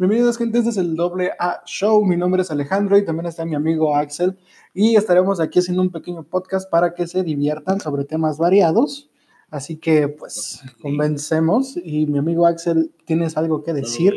[0.00, 0.56] Bienvenidos, gente.
[0.56, 2.02] Este es el doble A Show.
[2.06, 4.38] Mi nombre es Alejandro y también está mi amigo Axel.
[4.72, 9.10] Y estaremos aquí haciendo un pequeño podcast para que se diviertan sobre temas variados.
[9.50, 11.76] Así que, pues, convencemos.
[11.84, 14.14] Y mi amigo Axel, ¿tienes algo que decir?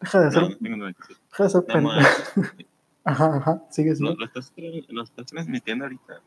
[0.00, 0.58] Deja de.
[0.58, 1.16] No, no decir.
[1.38, 2.32] Deja de más.
[3.04, 3.62] Ajá, ajá.
[3.70, 4.12] Sigue, sigue.
[4.12, 4.52] Lo, estás,
[4.88, 6.20] lo estás transmitiendo ahorita.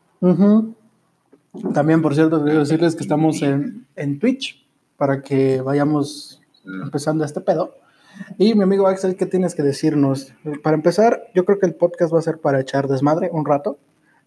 [1.74, 4.66] También, por cierto, quiero decirles que estamos en, en Twitch
[4.96, 7.76] para que vayamos empezando este pedo.
[8.38, 10.32] Y mi amigo Axel, ¿qué tienes que decirnos?
[10.62, 13.78] Para empezar, yo creo que el podcast va a ser para echar desmadre un rato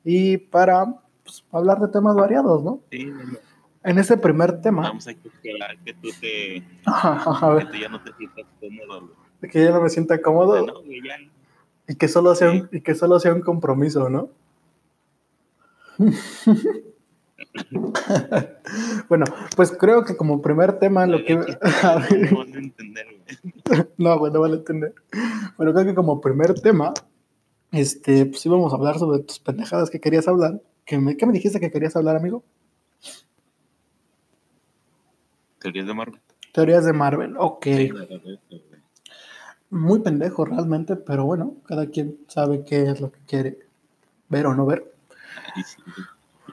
[0.04, 0.86] y para
[1.24, 2.82] pues, hablar de temas variados, ¿no?
[2.92, 3.12] Sí.
[3.84, 6.64] En este primer tema, Vamos a esperar que tú te.
[6.86, 9.00] a Que tú ya no te sientas cómodo,
[9.40, 9.52] güey.
[9.52, 11.16] que ya no me sienta cómodo No, güey, ya.
[11.88, 14.30] y que solo sea un, y que solo sea un compromiso, ¿no?
[19.10, 19.26] bueno,
[19.56, 21.36] pues creo que como primer tema lo que...
[21.36, 23.08] No van a entender.
[23.98, 24.94] No, güey, no vale entender.
[25.58, 26.94] Pero creo que como primer tema,
[27.72, 30.62] este, pues íbamos a hablar sobre tus pendejadas que querías hablar.
[30.86, 32.44] ¿Qué me, qué me dijiste que querías hablar, amigo?
[35.60, 36.22] Teorías de Marvel.
[36.54, 37.36] Teorías de Marvel.
[37.38, 37.66] Ok.
[37.66, 38.40] Sí, la verdad.
[39.70, 43.60] Muy pendejo realmente, pero bueno, cada quien sabe qué es lo que quiere
[44.30, 44.94] ver o no ver.
[45.54, 45.82] Ay, sí.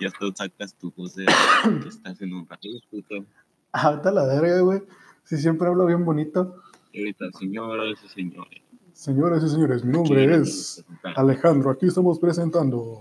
[0.00, 1.26] Ya tú sacas tu voz de
[1.82, 3.24] que estás en un ratito, puto.
[3.72, 4.82] Ah, vete a la verga, güey.
[5.24, 6.62] Si siempre hablo bien bonito.
[6.94, 8.62] Ahorita, señoras y señores.
[8.92, 10.84] Señoras y señores, mi nombre es
[11.16, 11.70] Alejandro.
[11.70, 13.00] Aquí estamos presentando.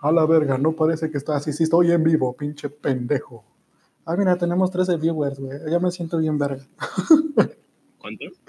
[0.00, 1.52] A la verga, no parece que está así.
[1.52, 3.44] Sí, estoy en vivo, pinche pendejo.
[4.04, 5.58] Ah, mira, tenemos 13 viewers, güey.
[5.70, 6.64] Ya me siento bien verga.
[7.98, 8.40] ¿Cuántos?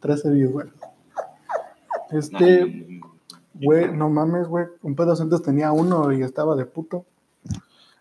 [0.00, 0.72] 13 viewers.
[2.10, 3.00] Este,
[3.54, 4.66] güey, no mames, güey.
[4.82, 7.06] Un pedo antes tenía uno y estaba de puto.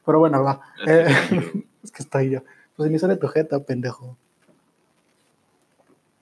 [0.05, 0.61] Pero bueno, va.
[0.87, 1.07] Eh,
[1.83, 2.43] es que está ahí ya.
[2.75, 4.17] Pues ni sale tu jeta, pendejo.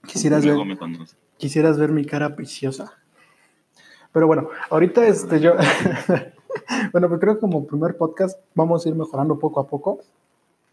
[0.07, 0.57] Quisieras ver,
[1.37, 2.93] quisieras ver mi cara preciosa.
[4.11, 5.53] Pero bueno, ahorita este yo.
[6.91, 9.99] bueno, pues creo que como primer podcast vamos a ir mejorando poco a poco.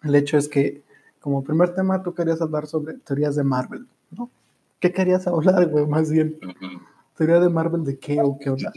[0.03, 0.83] El hecho es que,
[1.21, 4.31] como primer tema, tú querías hablar sobre teorías de Marvel, ¿no?
[4.81, 5.87] ¿Qué querías hablar, güey?
[5.87, 6.39] Más bien.
[7.16, 8.72] ¿teoría de Marvel de qué o qué onda?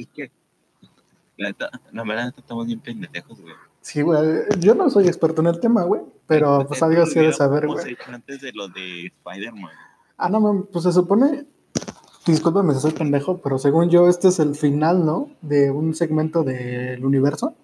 [1.38, 3.54] La neta, la verdad, estamos bien pendejos, güey.
[3.82, 7.34] Sí, güey, yo no soy experto en el tema, güey, pero pues algo sí de
[7.34, 7.98] saber, güey.
[8.08, 9.72] antes de lo de Spider-Man.
[10.18, 11.46] Ah, no, pues se supone,
[12.26, 15.30] discúlpame si soy pendejo, pero según yo este es el final, ¿no?
[15.42, 17.56] De un segmento del universo.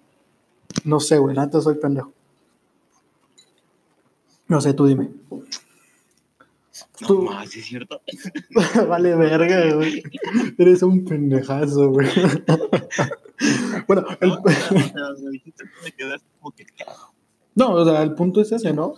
[0.84, 2.12] No sé, güey, neta soy pendejo.
[4.48, 5.10] No sé, tú dime.
[7.08, 8.00] No más, ¿sí es cierto?
[8.88, 10.02] vale verga, güey.
[10.58, 12.08] Eres un pendejazo, güey.
[13.88, 14.38] bueno, el-
[17.54, 18.94] no, o sea, el punto es ese, ¿no?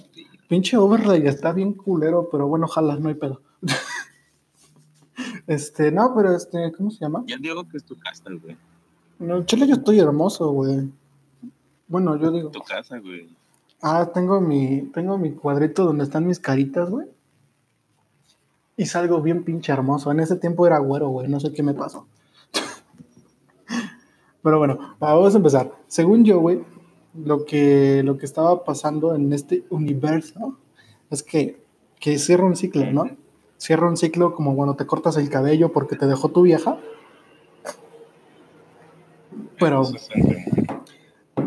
[0.48, 3.40] Pinche overlay está bien culero, pero bueno, ojalá, no hay pedo.
[5.46, 7.22] este, no, pero este, ¿cómo se llama?
[7.26, 8.56] Ya digo que es tu casa, güey.
[9.18, 10.90] No, chile, yo estoy hermoso, güey.
[11.86, 12.50] Bueno, yo digo.
[12.50, 13.28] Tu casa, güey.
[13.80, 17.06] Ah, tengo mi, tengo mi cuadrito donde están mis caritas, güey.
[18.78, 20.12] Y salgo bien pinche hermoso.
[20.12, 21.26] En ese tiempo era güero, güey.
[21.26, 22.06] No sé qué me pasó.
[24.42, 25.72] Pero bueno, vamos a empezar.
[25.88, 26.64] Según yo, güey,
[27.12, 30.56] lo que, lo que estaba pasando en este universo
[31.10, 31.60] es que,
[31.98, 33.10] que cierra un ciclo, ¿no?
[33.56, 36.78] Cierra un ciclo como cuando te cortas el cabello porque te dejó tu vieja.
[39.58, 39.82] Pero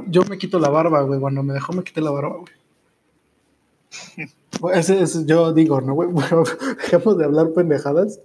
[0.07, 1.21] yo me quito la barba, güey.
[1.21, 4.27] Cuando me dejó, me quité la barba, güey.
[4.61, 6.09] Bueno, Ese es, yo digo, ¿no, güey?
[6.11, 6.43] Bueno,
[6.77, 8.21] dejemos de hablar pendejadas.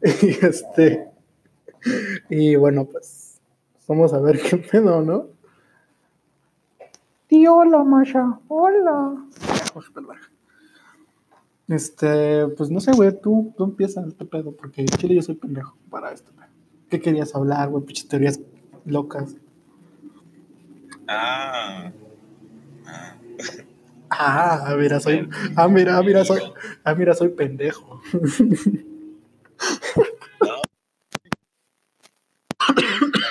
[0.22, 1.08] Y este.
[2.30, 3.40] Y bueno, pues.
[3.86, 5.28] Vamos a ver qué pedo, ¿no?
[7.28, 8.38] Y hola, Masha.
[8.48, 9.14] Hola.
[11.68, 15.34] Este, pues no sé, güey, tú, tú empieza este pedo, porque en Chile yo soy
[15.34, 16.30] pendejo para esto.
[16.34, 16.46] güey.
[16.88, 17.84] ¿Qué querías hablar, güey?
[17.84, 18.40] Pinches teorías
[18.86, 19.36] locas.
[21.08, 21.92] Ah.
[24.18, 25.28] Ah, mira, soy.
[25.56, 26.40] Ah, mira, mira, soy.
[26.84, 28.00] Ah, mira, soy pendejo.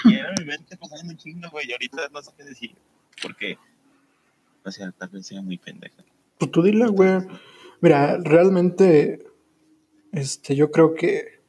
[0.06, 1.70] Ayer mi mente un chingo, güey.
[1.70, 2.76] Y ahorita no sé qué decir.
[3.22, 3.58] Porque.
[4.66, 6.04] O sea, tal vez sea muy pendeja.
[6.38, 7.20] Pues tú dile, güey.
[7.82, 9.26] Mira, realmente.
[10.12, 11.40] Este, yo creo que.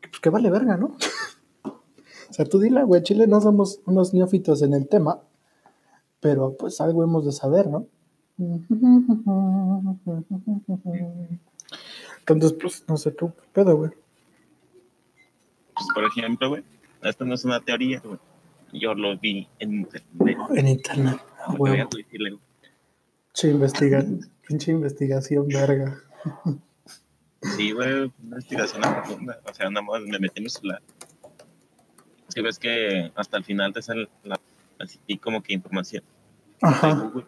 [0.00, 0.96] que, Pues que vale verga, ¿no?
[1.64, 3.02] o sea, tú dile, güey.
[3.02, 5.22] Chile no somos unos neófitos en el tema.
[6.20, 7.86] Pero pues algo hemos de saber, ¿no?
[12.20, 13.90] Entonces, pues, no sé tú, ¿qué pedo, güey.
[15.74, 16.64] Pues, por ejemplo, güey.
[17.02, 18.18] Esto no es una teoría, güey.
[18.72, 20.38] Yo lo vi en internet.
[20.54, 21.20] En internet,
[21.56, 22.42] voy a decirle, güey.
[23.32, 24.04] Pinche investiga-
[24.48, 25.98] pinche investigación, verga.
[27.56, 29.38] Sí, güey, investigación profunda.
[29.48, 30.80] O sea, nada más me metí en mi celular.
[32.28, 34.40] Es que ves que hasta el final te sale la,
[34.78, 36.02] así como que información.
[36.62, 37.26] Ajá, Google.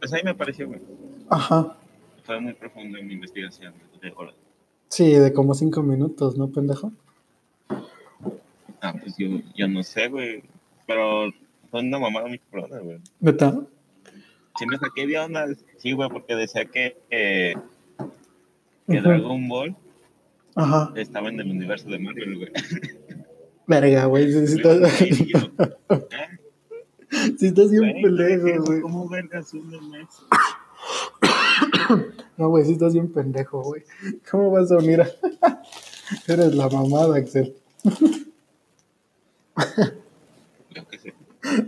[0.00, 0.80] Pues ahí me apareció, güey.
[1.28, 1.76] ajá.
[2.24, 4.34] Fue muy profunda mi investigación de horas.
[4.88, 6.92] Sí, de como cinco minutos, ¿no, pendejo?
[8.80, 10.42] Ah, pues yo, yo no sé, güey.
[10.86, 11.30] Pero
[11.70, 12.98] fue una mamada muy cabrona, güey.
[13.20, 13.60] ¿Neta?
[14.58, 15.46] Sí me saqué de onda.
[15.78, 17.54] Sí, güey, porque decía que, que.
[18.86, 19.76] Dragon Ball
[20.56, 20.92] Ajá.
[20.96, 22.50] estaba en el universo de Marvel, güey.
[23.66, 24.30] Verga, güey.
[25.28, 26.39] Yo, ¿eh?
[27.38, 28.80] Sí estás bien Güey, pendejo, güey.
[28.80, 30.06] ¿Cómo vergas un mes?
[32.36, 33.82] No, güey, sí estás bien pendejo, güey.
[34.30, 35.06] ¿Cómo vas a unir a...
[36.26, 37.54] Eres la mamada, Axel.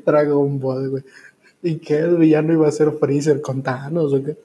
[0.06, 1.02] Dragon Ball, güey.
[1.62, 1.98] ¿Y qué?
[1.98, 4.36] ¿El villano iba a ser Freezer con Thanos o qué?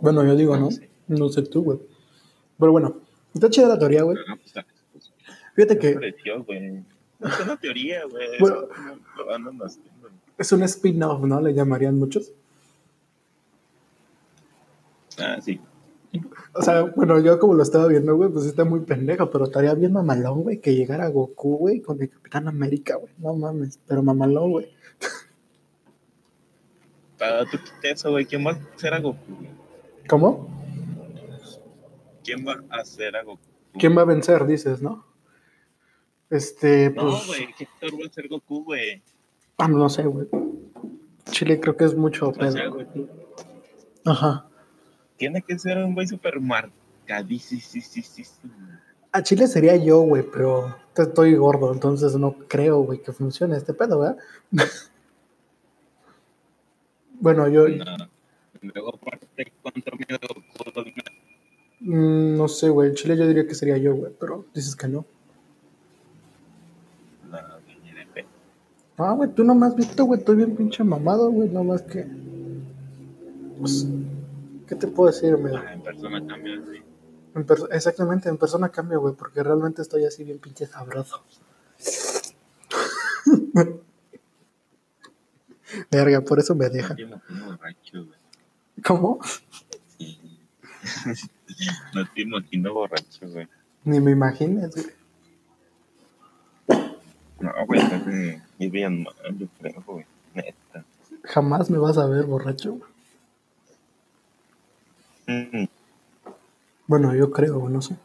[0.00, 0.68] Bueno, yo digo, No
[1.08, 1.28] ¿no?
[1.28, 1.42] sé.
[1.42, 1.78] Tú, güey.
[2.58, 2.96] Pero bueno,
[3.34, 4.16] está chida la teoría, güey.
[4.26, 4.66] Pues, está-
[5.54, 6.14] Fíjate que
[7.20, 8.34] es una teoría, güey.
[8.34, 8.68] es Bueno.
[10.36, 11.40] es un spin-off, ¿no?
[11.40, 12.32] Le llamarían muchos.
[15.18, 15.60] Ah, sí.
[16.54, 19.74] O sea, bueno, yo como lo estaba viendo, güey, pues está muy pendejo, pero estaría
[19.74, 23.12] bien mamalón, güey, que llegara Goku, güey, con el Capitán América, güey.
[23.18, 24.72] No mames, pero mamalón, güey.
[27.18, 28.26] Para tú quitas eso, güey.
[28.26, 29.18] ¿Quién va a hacer a Goku?
[30.08, 30.48] ¿Cómo?
[32.24, 33.42] ¿Quién va a hacer a Goku?
[33.78, 35.04] ¿Quién va a vencer, dices, no?
[36.30, 37.04] Este, pues...
[37.06, 37.54] No, güey.
[37.56, 39.02] ¿Qué actor va a ser Goku, güey?
[39.56, 40.26] Ah, no sé, güey.
[41.30, 42.72] Chile creo que es mucho sea, pedo.
[42.74, 42.86] güey,
[44.04, 44.46] Ajá.
[45.16, 47.62] Tiene que ser un güey super marcadísimo.
[49.12, 53.72] A Chile sería yo, güey, pero estoy gordo, entonces no creo, güey, que funcione este
[53.74, 54.18] pedo, ¿verdad?
[57.20, 57.84] bueno, yo No.
[58.60, 60.18] Luego, aparte, ¿cuánto miedo
[61.80, 62.88] mm, no sé, güey.
[62.90, 64.88] En Chile yo diría que sería yo, güey, pero dices que.
[64.88, 65.04] No,
[67.84, 68.26] ni de pe-
[68.98, 71.82] Ah, güey, tú no me has visto, güey, estoy bien pinche mamado, güey, no más
[71.82, 72.06] que.
[73.58, 73.86] Pues,
[74.66, 75.54] ¿qué te puedo decir, güey?
[75.54, 76.82] Ah, en persona cambia, sí.
[77.34, 81.22] En per- Exactamente, en persona cambio, güey, porque realmente estoy así bien pinche sabroso.
[85.90, 86.96] Verga, por eso me deja.
[88.84, 89.20] ¿Cómo?
[89.96, 90.18] Sí.
[91.92, 93.48] No te imagino borracho, güey.
[93.84, 94.86] Ni me imagines, güey.
[97.66, 97.80] Güey,
[98.58, 100.06] me veían mal, yo creo, güey.
[100.34, 100.84] Neta.
[101.24, 102.78] Jamás me vas a ver borracho.
[105.26, 105.64] Mm,
[106.86, 107.96] Bueno, yo creo, no sé.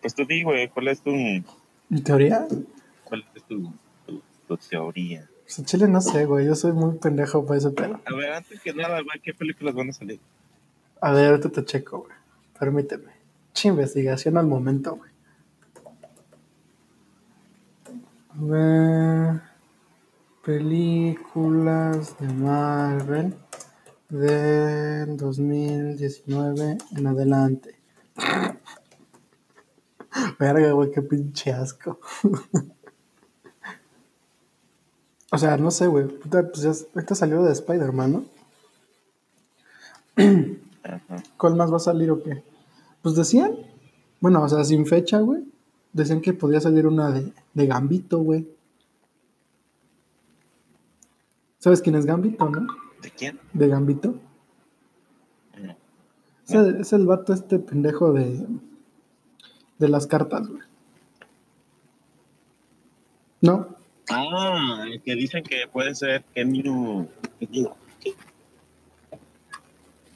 [0.00, 1.44] Pues tú di, güey, ¿cuál es tu, En
[2.04, 2.46] teoría,
[3.04, 3.72] cuál es tu,
[4.06, 5.28] tu, tu teoría?
[5.42, 8.00] pues en Chile no sé, güey, yo soy muy pendejo para ese pedo.
[8.06, 10.20] A ver, antes que nada, güey, ¿qué películas van a salir?
[11.00, 12.16] A ver, ahorita te checo, güey.
[12.58, 13.12] Permíteme.
[13.52, 15.10] Che, investigación al momento, güey.
[18.25, 19.42] A ver.
[20.44, 23.34] Películas de Marvel
[24.08, 27.76] de 2019 en adelante.
[30.38, 31.98] Verga, güey, qué pinche asco.
[35.32, 36.06] o sea, no sé, güey.
[36.06, 38.24] Pues ya, ahorita salió de Spider-Man, ¿no?
[41.36, 42.42] ¿Cuál más va a salir o qué?
[43.02, 43.54] Pues decían,
[44.20, 45.44] bueno, o sea, sin fecha, güey.
[45.92, 48.48] Decían que podía salir una de, de Gambito, güey.
[51.58, 52.66] ¿Sabes quién es Gambito, no?
[53.02, 53.40] ¿De quién?
[53.52, 54.14] De Gambito.
[55.60, 55.76] No.
[56.46, 58.46] Es el, es el vato este pendejo de,
[59.78, 60.62] de las cartas, güey.
[63.40, 63.76] ¿No?
[64.10, 67.08] Ah, el que dicen que puede ser Emilio.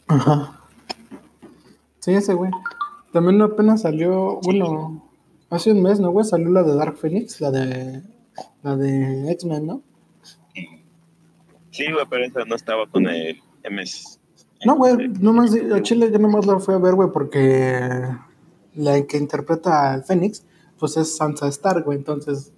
[0.07, 0.61] Ajá.
[1.99, 2.51] Sí, ese güey.
[3.13, 5.10] También apenas salió, bueno,
[5.51, 6.25] hace un mes, ¿no, güey?
[6.25, 8.03] Salió la de Dark Phoenix, la de,
[8.63, 9.83] la de X-Men, ¿no?
[11.71, 13.39] Sí, güey, pero esa no estaba con el
[13.71, 14.19] MS.
[14.65, 17.79] No, güey, nomás, a Chile yo nomás la fui a ver, güey, porque
[18.75, 20.45] la que interpreta al Fénix,
[20.79, 22.53] pues es Sansa Stark, güey, entonces,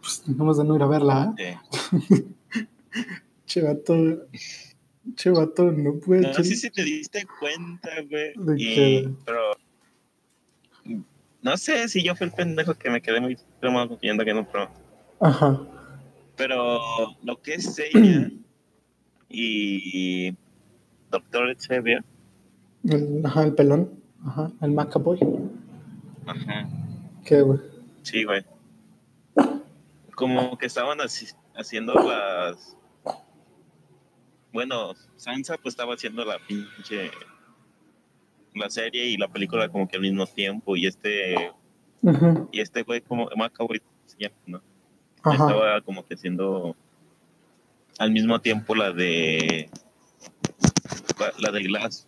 [0.00, 1.58] pues nomás de no ir a verla, ¿eh?
[2.08, 2.26] Sí.
[3.46, 3.94] Che vato,
[5.14, 6.56] che vato, no puede, No sé Chile.
[6.56, 8.32] si te diste cuenta, güey.
[8.34, 9.16] ¿De y-?
[9.26, 9.40] Pero.
[11.42, 14.46] No sé si yo fui el pendejo que me quedé muy traumado viendo que no,
[14.50, 14.68] pero.
[15.20, 15.60] Ajá,
[16.36, 16.80] Pero
[17.22, 18.30] lo que es ella
[19.28, 20.36] y
[21.10, 22.04] Doctor Xavier,
[22.84, 23.90] el, ajá, el pelón,
[24.24, 25.18] ajá, el Macaboy,
[26.26, 26.68] ajá,
[27.24, 27.58] ¿qué, güey?
[28.02, 28.44] sí, güey.
[30.14, 32.76] Como que estaban así- haciendo las
[34.52, 37.10] bueno, Sansa pues estaba haciendo la pinche
[38.54, 41.52] la serie y la película como que al mismo tiempo y este
[42.50, 43.80] y este güey como Macaboy
[44.46, 44.60] ¿no?
[45.16, 46.76] Estaba como que haciendo
[47.98, 49.70] al mismo tiempo la de
[51.18, 52.06] la, la de Glass.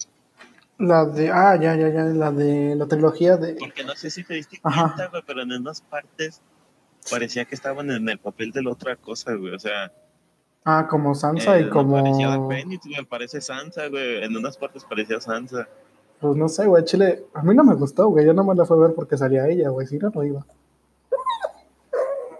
[0.79, 1.31] La de.
[1.31, 2.03] Ah, ya, ya, ya.
[2.05, 3.55] La de la trilogía de.
[3.55, 6.43] Porque no sé si te diste cuenta, güey, pero en unas partes
[7.11, 9.55] parecía que estaban en el papel de la otra cosa, güey.
[9.55, 9.93] O sea,
[10.65, 12.03] Ah, como Sansa eh, y como.
[12.03, 14.25] parecía la Phoenix, güey, parece Sansa, güey.
[14.25, 15.69] En unas partes parecía Sansa.
[16.21, 16.85] Pues no sé, güey.
[16.85, 17.25] Chile.
[17.35, 18.27] A mí no me gustó, güey.
[18.27, 19.87] Yo no me la fui a ver porque salía ella, güey.
[19.87, 20.45] Si no, no iba.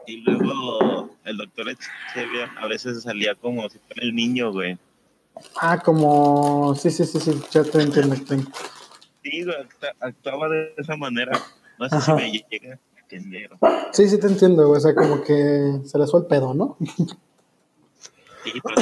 [0.07, 1.67] Y luego el doctor
[2.13, 4.79] Xavier a veces salía como si fuera el niño, güey.
[5.61, 6.75] Ah, como.
[6.75, 7.41] Sí, sí, sí, sí.
[7.51, 8.15] Ya te entiendo.
[9.23, 9.57] Sí, güey,
[10.01, 11.33] actuaba de esa manera.
[11.79, 12.17] No sé Ajá.
[12.17, 12.79] si me llega.
[13.93, 14.79] Sí, sí, te entiendo, güey.
[14.79, 16.77] O sea, como que se les fue el pedo, ¿no?
[18.45, 18.77] Sí, pero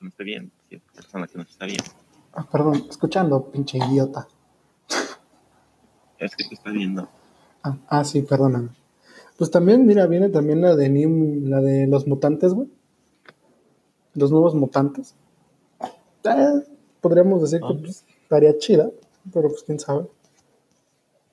[0.00, 0.50] no esté bien.
[0.68, 1.80] Sí, persona que no está bien.
[2.34, 4.26] Ah, perdón, escuchando, pinche idiota.
[6.18, 7.08] Es que te está viendo.
[7.62, 8.70] Ah, ah, sí, perdóname.
[9.36, 12.68] Pues también, mira, viene también la de Nim, la de los mutantes, güey.
[14.14, 15.14] Los nuevos mutantes.
[16.24, 16.62] Eh,
[17.00, 17.78] podríamos decir que Ah.
[17.80, 18.90] pues, estaría chida,
[19.32, 20.06] pero pues quién sabe.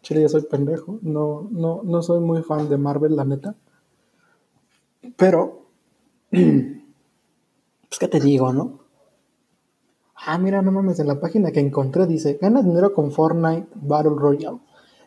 [0.02, 0.98] Chile, yo soy pendejo.
[1.02, 3.56] No, no, no soy muy fan de Marvel, la neta.
[5.18, 5.66] Pero,
[6.32, 8.79] pues, ¿qué te digo, no?
[10.26, 14.16] Ah, mira, no mames, en la página que encontré dice, gana dinero con Fortnite Battle
[14.16, 14.60] Royale.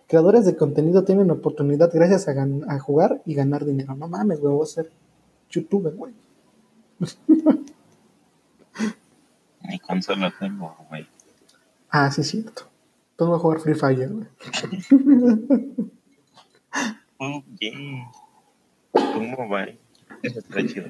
[0.08, 3.94] Creadores de contenido tienen oportunidad gracias a, jugar y ganar dinero.
[3.94, 4.90] No mames, güey, voy a ser
[5.50, 6.12] youtuber, güey.
[9.68, 11.06] Ni consola tengo, güey.
[11.90, 12.64] Ah, sí, es cierto.
[13.16, 14.26] Pongo a jugar Free Fire, güey.
[17.24, 18.10] Oh, yeah.
[18.90, 19.66] ¿Cómo va?
[20.22, 20.88] Eso está chido.